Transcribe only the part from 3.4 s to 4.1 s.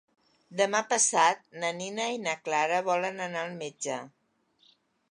al metge.